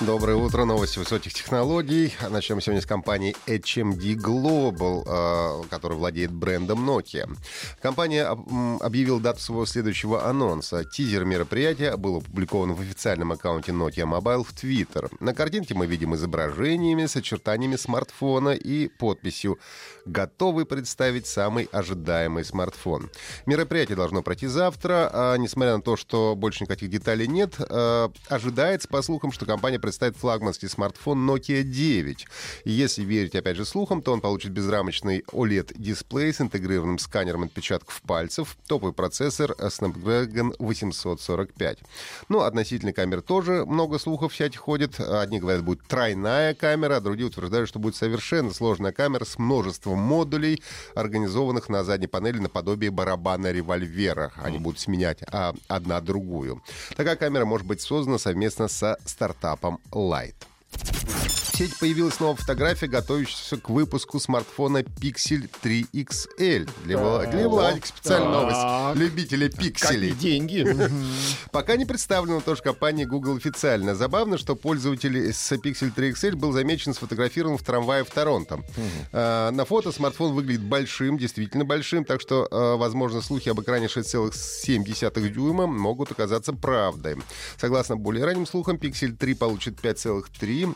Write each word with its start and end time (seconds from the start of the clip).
Доброе 0.00 0.36
утро, 0.36 0.64
новости 0.64 0.98
высоких 0.98 1.34
технологий. 1.34 2.14
Начнем 2.30 2.62
сегодня 2.62 2.80
с 2.80 2.86
компании 2.86 3.36
HMD 3.46 4.14
Global, 4.14 5.02
э, 5.04 5.68
которая 5.68 5.98
владеет 5.98 6.32
брендом 6.32 6.88
Nokia. 6.88 7.28
Компания 7.82 8.24
объявила 8.24 9.20
дату 9.20 9.40
своего 9.40 9.66
следующего 9.66 10.24
анонса. 10.24 10.86
Тизер 10.86 11.26
мероприятия 11.26 11.98
был 11.98 12.16
опубликован 12.16 12.72
в 12.72 12.80
официальном 12.80 13.32
аккаунте 13.32 13.72
Nokia 13.72 14.06
Mobile 14.06 14.42
в 14.42 14.54
Twitter. 14.54 15.12
На 15.20 15.34
картинке 15.34 15.74
мы 15.74 15.84
видим 15.84 16.14
изображениями 16.14 17.04
с 17.04 17.16
очертаниями 17.16 17.76
смартфона 17.76 18.54
и 18.54 18.88
подписью 18.88 19.58
«Готовы 20.06 20.64
представить 20.64 21.26
самый 21.26 21.64
ожидаемый 21.72 22.46
смартфон». 22.46 23.10
Мероприятие 23.44 23.96
должно 23.96 24.22
пройти 24.22 24.46
завтра, 24.46 25.10
а 25.12 25.36
несмотря 25.36 25.76
на 25.76 25.82
то, 25.82 25.96
что 25.96 26.34
больше 26.36 26.64
никаких 26.64 26.88
деталей 26.88 27.28
нет, 27.28 27.56
э, 27.58 28.08
ожидается, 28.30 28.88
по 28.88 29.02
слухам, 29.02 29.30
что 29.30 29.44
компания 29.44 29.78
представит 29.90 30.16
флагманский 30.16 30.68
смартфон 30.68 31.28
Nokia 31.28 31.64
9. 31.64 32.26
И 32.62 32.70
если 32.70 33.02
верить, 33.02 33.34
опять 33.34 33.56
же, 33.56 33.64
слухам, 33.64 34.02
то 34.02 34.12
он 34.12 34.20
получит 34.20 34.52
безрамочный 34.52 35.24
OLED-дисплей 35.32 36.32
с 36.32 36.40
интегрированным 36.40 37.00
сканером 37.00 37.42
отпечатков 37.42 38.00
пальцев, 38.02 38.56
топовый 38.68 38.92
процессор 38.92 39.50
Snapdragon 39.58 40.54
845. 40.60 41.78
Ну, 42.28 42.38
относительно 42.42 42.92
камер 42.92 43.20
тоже 43.20 43.64
много 43.66 43.98
слухов 43.98 44.32
всяких 44.32 44.60
ходит. 44.60 45.00
Одни 45.00 45.40
говорят, 45.40 45.64
будет 45.64 45.82
тройная 45.88 46.54
камера, 46.54 46.98
а 46.98 47.00
другие 47.00 47.26
утверждают, 47.26 47.68
что 47.68 47.80
будет 47.80 47.96
совершенно 47.96 48.52
сложная 48.52 48.92
камера 48.92 49.24
с 49.24 49.40
множеством 49.40 49.98
модулей, 49.98 50.62
организованных 50.94 51.68
на 51.68 51.82
задней 51.82 52.06
панели 52.06 52.38
наподобие 52.38 52.92
барабана 52.92 53.50
револьвера. 53.50 54.30
Они 54.36 54.58
будут 54.58 54.78
сменять 54.78 55.18
а, 55.32 55.52
одна 55.66 56.00
другую. 56.00 56.62
Такая 56.94 57.16
камера 57.16 57.44
может 57.44 57.66
быть 57.66 57.80
создана 57.80 58.18
совместно 58.18 58.68
со 58.68 58.96
стартапом 59.04 59.79
Light. 59.92 60.49
В 61.60 61.62
сети 61.62 61.74
появилась 61.78 62.18
новая 62.20 62.36
фотография, 62.36 62.86
готовящаяся 62.86 63.58
к 63.58 63.68
выпуску 63.68 64.18
смартфона 64.18 64.78
Pixel 64.78 65.46
3 65.60 65.88
XL. 65.92 66.70
Для, 66.84 66.96
Вла- 66.96 67.30
для 67.30 67.50
Владика 67.50 67.86
специальная 67.86 68.30
новость. 68.30 68.98
Любителя 68.98 69.50
пикселей. 69.50 70.08
Как 70.08 70.18
деньги. 70.18 70.66
Пока 71.52 71.76
не 71.76 71.84
представлена 71.84 72.40
тоже 72.40 72.62
компания 72.62 73.04
Google 73.04 73.36
официально. 73.36 73.94
Забавно, 73.94 74.38
что 74.38 74.56
пользователь 74.56 75.34
с 75.34 75.52
Pixel 75.52 75.90
3 75.94 76.12
XL 76.12 76.36
был 76.36 76.52
замечен, 76.52 76.94
сфотографирован 76.94 77.58
в 77.58 77.62
трамвае 77.62 78.04
в 78.04 78.10
Торонто. 78.10 78.60
А, 79.12 79.50
на 79.50 79.66
фото 79.66 79.92
смартфон 79.92 80.32
выглядит 80.32 80.62
большим, 80.62 81.18
действительно 81.18 81.66
большим, 81.66 82.06
так 82.06 82.22
что, 82.22 82.48
а, 82.50 82.76
возможно, 82.78 83.20
слухи 83.20 83.50
об 83.50 83.60
экране 83.60 83.88
6,7 83.88 85.28
дюйма 85.28 85.66
могут 85.66 86.10
оказаться 86.10 86.54
правдой. 86.54 87.16
Согласно 87.58 87.98
более 87.98 88.24
ранним 88.24 88.46
слухам, 88.46 88.76
Pixel 88.76 89.14
3 89.14 89.34
получит 89.34 89.78
5,3 89.78 90.74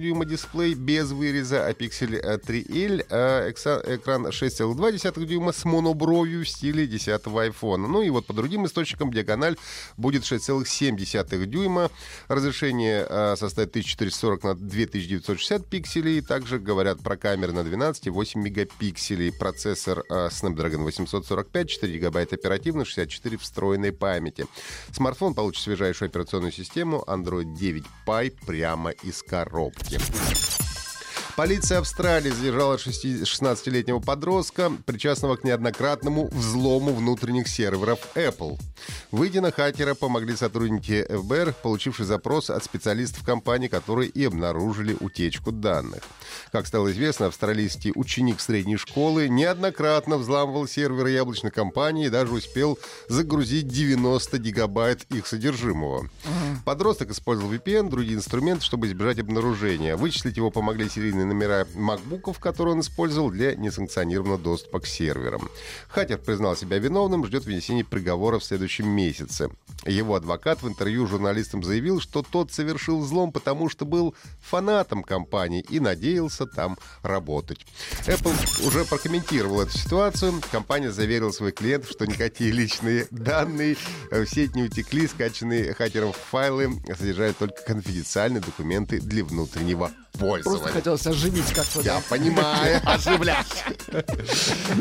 дюйма 0.00 0.15
дисплей 0.24 0.74
без 0.74 1.10
выреза, 1.10 1.66
а 1.66 1.72
Pixel 1.72 2.20
3L 2.40 3.06
а, 3.10 3.48
экса- 3.50 3.82
экран 3.96 4.26
6,2 4.26 5.24
дюйма 5.26 5.52
с 5.52 5.64
монобровью 5.64 6.44
в 6.44 6.48
стиле 6.48 6.86
10 6.86 7.22
iPhone. 7.24 7.86
Ну 7.88 8.02
и 8.02 8.10
вот 8.10 8.26
по 8.26 8.32
другим 8.32 8.66
источникам 8.66 9.12
диагональ 9.12 9.56
будет 9.96 10.22
6,7 10.22 11.46
дюйма. 11.46 11.90
Разрешение 12.28 13.06
э, 13.08 13.36
составит 13.36 13.70
1440 13.70 14.42
на 14.44 14.54
2960 14.54 15.66
пикселей. 15.66 16.20
Также 16.20 16.58
говорят 16.58 17.00
про 17.02 17.16
камеры 17.16 17.52
на 17.52 17.64
12 17.64 18.06
и 18.06 18.10
8 18.10 18.40
мегапикселей. 18.40 19.32
Процессор 19.32 20.02
Snapdragon 20.08 20.84
845, 20.84 21.68
4 21.68 21.92
гигабайта 21.92 22.36
оперативной, 22.36 22.84
64 22.84 23.38
встроенной 23.38 23.92
памяти. 23.92 24.46
Смартфон 24.92 25.34
получит 25.34 25.62
свежайшую 25.62 26.08
операционную 26.08 26.52
систему 26.52 27.04
Android 27.06 27.54
9 27.56 27.84
Pie 28.06 28.34
прямо 28.46 28.90
из 28.90 29.22
коробки. 29.22 29.98
Полиция 31.36 31.80
Австралии 31.80 32.30
задержала 32.30 32.76
16-летнего 32.76 34.00
подростка, 34.00 34.72
причастного 34.86 35.36
к 35.36 35.44
неоднократному 35.44 36.28
взлому 36.28 36.94
внутренних 36.94 37.46
серверов 37.46 37.98
Apple. 38.14 38.58
Выйдя 39.10 39.42
на 39.42 39.50
хакера, 39.50 39.94
помогли 39.94 40.34
сотрудники 40.34 41.04
ФБР, 41.10 41.54
получившие 41.62 42.06
запрос 42.06 42.48
от 42.48 42.64
специалистов 42.64 43.22
компании, 43.22 43.68
которые 43.68 44.08
и 44.08 44.24
обнаружили 44.24 44.96
утечку 44.98 45.52
данных. 45.52 46.04
Как 46.52 46.66
стало 46.66 46.90
известно, 46.90 47.26
австралийский 47.26 47.92
ученик 47.94 48.40
средней 48.40 48.78
школы 48.78 49.28
неоднократно 49.28 50.16
взламывал 50.16 50.66
серверы 50.66 51.10
яблочной 51.10 51.50
компании 51.50 52.06
и 52.06 52.10
даже 52.10 52.32
успел 52.32 52.78
загрузить 53.08 53.68
90 53.68 54.38
гигабайт 54.38 55.02
их 55.10 55.26
содержимого. 55.26 56.08
Подросток 56.64 57.10
использовал 57.10 57.52
VPN, 57.52 57.88
другие 57.90 58.16
инструменты, 58.16 58.64
чтобы 58.64 58.86
избежать 58.86 59.18
обнаружения. 59.18 59.96
Вычислить 59.96 60.36
его 60.36 60.50
помогли 60.50 60.88
серийные 60.88 61.26
номера 61.26 61.66
макбуков, 61.74 62.38
которые 62.38 62.74
он 62.74 62.80
использовал 62.80 63.30
для 63.30 63.54
несанкционированного 63.54 64.38
доступа 64.38 64.80
к 64.80 64.86
серверам. 64.86 65.48
Хакер 65.88 66.18
признал 66.18 66.56
себя 66.56 66.78
виновным, 66.78 67.24
ждет 67.26 67.44
вынесения 67.44 67.84
приговора 67.84 68.38
в 68.38 68.44
следующем 68.44 68.88
месяце. 68.88 69.50
Его 69.84 70.14
адвокат 70.14 70.62
в 70.62 70.68
интервью 70.68 71.06
журналистам 71.06 71.62
заявил, 71.62 72.00
что 72.00 72.22
тот 72.22 72.52
совершил 72.52 73.00
взлом, 73.00 73.30
потому 73.32 73.68
что 73.68 73.84
был 73.84 74.14
фанатом 74.40 75.02
компании 75.02 75.64
и 75.68 75.80
надеялся 75.80 76.46
там 76.46 76.78
работать. 77.02 77.66
Apple 78.06 78.66
уже 78.66 78.84
прокомментировал 78.84 79.60
эту 79.60 79.76
ситуацию. 79.76 80.34
Компания 80.50 80.90
заверила 80.90 81.30
своих 81.30 81.54
клиентов, 81.54 81.90
что 81.90 82.06
никакие 82.06 82.50
личные 82.50 83.06
данные 83.10 83.76
в 84.10 84.26
сеть 84.26 84.54
не 84.54 84.64
утекли. 84.64 85.06
Скачанные 85.06 85.74
хакером 85.74 86.12
файлы 86.12 86.45
содержат 86.96 87.38
только 87.38 87.62
конфиденциальные 87.62 88.40
документы 88.40 89.00
для 89.00 89.24
внутреннего 89.24 89.90
пользования. 90.18 90.60
Просто 90.60 90.68
хотелось 90.68 91.06
оживить 91.06 91.52
как-то. 91.52 91.80
Я 91.80 91.96
да. 91.96 92.02
понимаю. 92.08 92.80
Оживлять. 92.84 93.64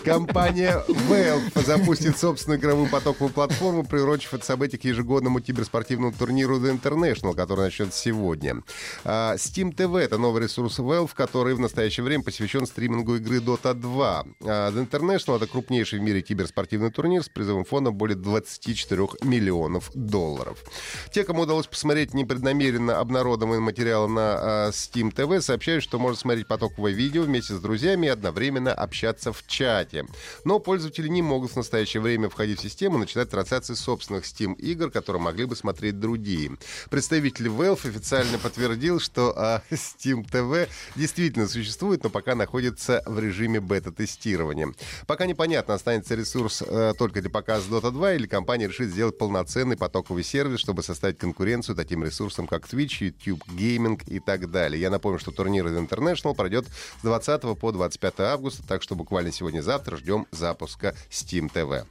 Компания 0.04 0.84
Valve 0.88 1.66
запустит 1.66 2.18
собственную 2.18 2.60
игровую 2.60 2.90
потоковую 2.90 3.34
платформу, 3.34 3.86
приурочив 3.86 4.34
это 4.34 4.46
событие 4.46 4.80
к 4.80 4.84
ежегодному 4.84 5.40
киберспортивному 5.40 6.14
турниру 6.14 6.60
The 6.60 6.80
International, 6.80 7.36
который 7.36 7.62
начнется 7.62 8.00
сегодня. 8.00 8.64
А, 9.04 9.36
Steam 9.36 9.76
TV— 9.76 10.00
это 10.02 10.18
новый 10.18 10.44
ресурс 10.44 10.80
Valve, 10.80 11.12
который 11.14 11.56
в 11.56 11.60
настоящее 11.60 12.04
время 12.04 12.24
посвящен 12.24 12.66
стримингу 12.66 13.16
игры 13.16 13.40
Dota 13.40 13.74
2. 13.74 14.26
А, 14.44 14.72
The 14.72 14.90
International— 14.90 15.36
это 15.38 15.48
крупнейший 15.48 16.00
в 16.00 16.02
мире 16.02 16.22
киберспортивный 16.22 16.92
турнир 16.92 17.24
с 17.24 17.30
призовым 17.30 17.66
фондом 17.66 17.96
более 17.96 18.16
24 18.16 19.08
миллионов 19.24 19.92
долларов. 19.94 20.64
Те, 21.12 21.24
кому 21.24 21.42
удалось 21.42 21.68
посмотреть 21.68 22.14
непреднамеренно 22.14 23.00
обнародованные 23.00 23.60
материалы 23.60 24.08
на 24.08 24.22
а, 24.22 24.70
Steam 24.70 25.14
TV, 25.14 25.25
сообщают, 25.42 25.84
что 25.84 26.00
можно 26.00 26.20
смотреть 26.20 26.48
потоковое 26.48 26.92
видео 26.92 27.24
вместе 27.24 27.54
с 27.54 27.60
друзьями 27.60 28.08
и 28.08 28.10
одновременно 28.10 28.74
общаться 28.74 29.34
в 29.34 29.46
чате. 29.48 30.06
Но 30.44 30.60
пользователи 30.60 31.08
не 31.08 31.22
могут 31.22 31.52
в 31.52 31.56
настоящее 31.56 32.02
время 32.02 32.30
входить 32.30 32.60
в 32.60 32.64
систему 32.64 32.98
и 32.98 33.02
начинать 33.02 33.30
трансляции 33.30 33.74
собственных 33.74 34.26
Steam-игр, 34.26 34.92
которые 34.92 35.22
могли 35.22 35.46
бы 35.46 35.56
смотреть 35.56 36.00
другие. 36.00 36.58
Представитель 36.90 37.48
Valve 37.48 37.88
официально 37.88 38.38
подтвердил, 38.38 39.00
что 39.00 39.34
а, 39.36 39.62
Steam 39.72 40.26
TV 40.30 40.68
действительно 40.96 41.48
существует, 41.48 42.04
но 42.04 42.10
пока 42.10 42.36
находится 42.36 43.04
в 43.06 43.20
режиме 43.20 43.60
бета-тестирования. 43.60 44.74
Пока 45.08 45.26
непонятно, 45.26 45.74
останется 45.74 46.16
ресурс 46.16 46.64
э, 46.66 46.94
только 46.98 47.22
для 47.22 47.30
показа 47.30 47.70
Dota 47.70 47.92
2 47.92 48.14
или 48.14 48.28
компания 48.28 48.68
решит 48.68 48.90
сделать 48.90 49.18
полноценный 49.18 49.78
потоковый 49.78 50.24
сервис, 50.24 50.60
чтобы 50.60 50.84
составить 50.84 51.18
конкуренцию 51.18 51.76
таким 51.76 52.04
ресурсам, 52.04 52.48
как 52.48 52.68
Twitch, 52.68 52.98
YouTube 53.00 53.44
Gaming 53.50 54.02
и 54.08 54.20
так 54.20 54.52
далее. 54.52 54.82
Я 54.82 54.90
напомню, 54.90 55.15
что 55.20 55.32
турнир 55.32 55.68
The 55.68 55.88
International 55.88 56.36
пройдет 56.36 56.66
с 57.00 57.02
20 57.04 57.58
по 57.58 57.72
25 57.72 58.20
августа, 58.22 58.64
так 58.68 58.82
что 58.82 58.96
буквально 58.96 59.32
сегодня-завтра 59.32 59.98
ждем 59.98 60.28
запуска 60.32 60.96
Steam 61.10 61.52
TV. 61.52 61.86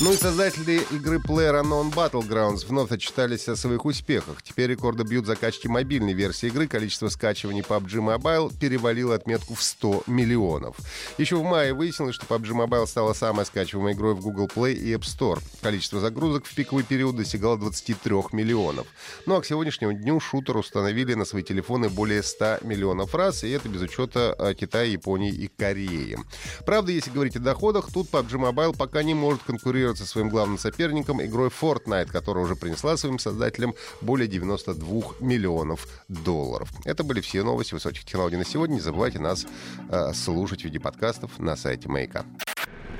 Ну 0.00 0.12
и 0.12 0.16
создатели 0.16 0.82
игры 0.90 1.18
PlayerUnknown 1.18 1.94
Battlegrounds 1.94 2.66
вновь 2.66 2.90
отчитались 2.90 3.48
о 3.48 3.56
своих 3.56 3.84
успехах. 3.84 4.42
Теперь 4.42 4.70
рекорды 4.70 5.04
бьют 5.04 5.24
закачки 5.24 5.68
мобильной 5.68 6.12
версии 6.12 6.48
игры. 6.48 6.66
Количество 6.66 7.08
скачиваний 7.08 7.62
PUBG 7.62 8.18
Mobile 8.18 8.52
перевалило 8.58 9.14
отметку 9.14 9.54
в 9.54 9.62
100 9.62 10.04
миллионов. 10.06 10.76
Еще 11.16 11.36
в 11.36 11.44
мае 11.44 11.74
выяснилось, 11.74 12.16
что 12.16 12.26
PUBG 12.26 12.50
Mobile 12.50 12.86
стала 12.86 13.12
самой 13.12 13.46
скачиваемой 13.46 13.94
игрой 13.94 14.14
в 14.14 14.20
Google 14.20 14.46
Play 14.46 14.74
и 14.74 14.92
App 14.94 15.02
Store. 15.02 15.40
Количество 15.62 16.00
загрузок 16.00 16.46
в 16.46 16.54
пиковый 16.54 16.84
период 16.84 17.16
достигало 17.16 17.56
23 17.56 18.14
миллионов. 18.32 18.86
Ну 19.26 19.36
а 19.36 19.42
к 19.42 19.46
сегодняшнему 19.46 19.92
дню 19.92 20.18
шутер 20.20 20.56
установили 20.56 21.14
на 21.14 21.24
свои 21.24 21.42
телефоны 21.42 21.88
более 21.88 22.22
100 22.22 22.58
миллионов 22.62 23.14
раз, 23.14 23.44
и 23.44 23.50
это 23.50 23.68
без 23.68 23.80
учета 23.82 24.34
э, 24.38 24.54
Китая, 24.54 24.84
Японии 24.84 25.32
и 25.32 25.46
Кореи. 25.46 26.18
Правда, 26.66 26.90
если 26.90 27.10
говорить 27.10 27.36
о 27.36 27.40
доходах, 27.40 27.92
тут 27.92 28.10
PUBG 28.10 28.32
Mobile 28.32 28.76
пока 28.76 29.02
не 29.02 29.14
может 29.14 29.42
конкурировать 29.42 29.63
конкурировать 29.64 29.96
со 29.96 30.06
своим 30.06 30.28
главным 30.28 30.58
соперником 30.58 31.22
игрой 31.22 31.48
Fortnite, 31.48 32.10
которая 32.10 32.44
уже 32.44 32.54
принесла 32.54 32.98
своим 32.98 33.18
создателям 33.18 33.74
более 34.02 34.28
92 34.28 35.02
миллионов 35.20 35.88
долларов. 36.08 36.68
Это 36.84 37.02
были 37.02 37.22
все 37.22 37.42
новости 37.42 37.72
высоких 37.72 38.04
технологий 38.04 38.36
на 38.36 38.44
сегодня. 38.44 38.74
Не 38.74 38.80
забывайте 38.80 39.18
нас 39.18 39.46
э, 39.88 40.12
слушать 40.12 40.60
в 40.60 40.64
виде 40.64 40.78
подкастов 40.78 41.38
на 41.38 41.56
сайте 41.56 41.88
Маяка. 41.88 42.26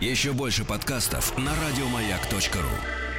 Еще 0.01 0.33
больше 0.33 0.65
подкастов 0.65 1.37
на 1.37 1.53
радиомаяк.ру 1.55 3.14